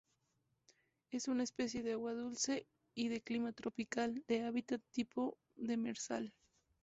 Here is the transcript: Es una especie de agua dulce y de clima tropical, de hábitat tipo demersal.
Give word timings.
Es 1.11 1.27
una 1.27 1.43
especie 1.43 1.83
de 1.83 1.93
agua 1.93 2.13
dulce 2.15 2.65
y 2.95 3.09
de 3.09 3.21
clima 3.21 3.51
tropical, 3.51 4.23
de 4.27 4.43
hábitat 4.45 4.81
tipo 4.89 5.37
demersal. 5.55 6.33